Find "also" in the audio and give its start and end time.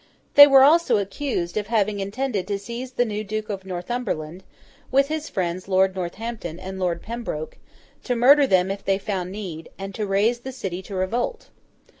0.63-0.97